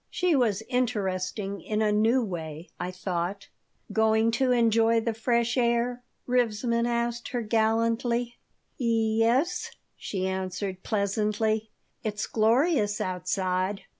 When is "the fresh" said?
4.99-5.57